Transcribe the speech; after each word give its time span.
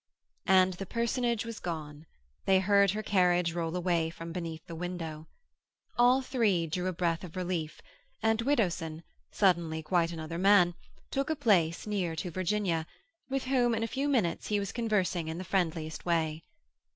And 0.47 0.73
the 0.73 0.87
personage 0.87 1.45
was 1.45 1.59
gone; 1.59 2.07
they 2.47 2.57
heard 2.59 2.89
her 2.89 3.03
carriage 3.03 3.53
roll 3.53 3.75
away 3.75 4.09
from 4.09 4.31
beneath 4.31 4.65
the 4.65 4.73
window. 4.73 5.27
All 5.95 6.23
three 6.23 6.65
drew 6.65 6.87
a 6.87 6.91
breath 6.91 7.23
of 7.23 7.35
relief, 7.35 7.79
and 8.19 8.41
Widdowson, 8.41 9.03
suddenly 9.31 9.83
quite 9.83 10.11
another 10.11 10.39
man, 10.39 10.73
took 11.11 11.29
a 11.29 11.35
place 11.35 11.85
near 11.85 12.15
to 12.15 12.31
Virginia, 12.31 12.87
with 13.29 13.43
whom 13.43 13.75
in 13.75 13.83
a 13.83 13.87
few 13.87 14.09
minutes 14.09 14.47
he 14.47 14.57
was 14.59 14.71
conversing 14.71 15.27
in 15.27 15.37
the 15.37 15.43
friendliest 15.43 16.03
way. 16.03 16.41